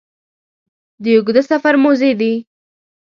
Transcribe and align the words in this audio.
د 1.03 1.05
اوږده 1.15 1.41
سفر 1.51 1.73
موزې 1.83 2.11
دي 2.19 2.33